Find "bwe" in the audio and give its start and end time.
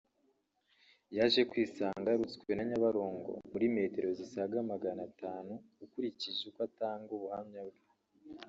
7.67-7.81